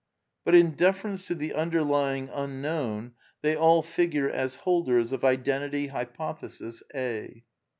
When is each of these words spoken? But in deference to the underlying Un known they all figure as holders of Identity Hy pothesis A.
But 0.43 0.55
in 0.55 0.71
deference 0.71 1.27
to 1.27 1.35
the 1.35 1.53
underlying 1.53 2.27
Un 2.31 2.59
known 2.59 3.11
they 3.43 3.55
all 3.55 3.83
figure 3.83 4.27
as 4.27 4.55
holders 4.65 5.11
of 5.11 5.23
Identity 5.23 5.89
Hy 5.89 6.05
pothesis 6.05 6.81
A. 6.95 7.43